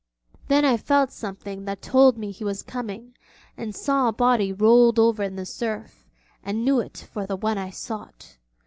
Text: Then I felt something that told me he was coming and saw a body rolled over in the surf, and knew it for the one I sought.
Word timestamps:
Then 0.47 0.65
I 0.65 0.77
felt 0.77 1.11
something 1.11 1.65
that 1.65 1.79
told 1.83 2.17
me 2.17 2.31
he 2.31 2.43
was 2.43 2.63
coming 2.63 3.15
and 3.55 3.75
saw 3.75 4.07
a 4.07 4.11
body 4.11 4.51
rolled 4.51 4.97
over 4.97 5.21
in 5.21 5.35
the 5.35 5.45
surf, 5.45 6.09
and 6.43 6.65
knew 6.65 6.79
it 6.79 7.07
for 7.13 7.27
the 7.27 7.37
one 7.37 7.59
I 7.59 7.69
sought. 7.69 8.39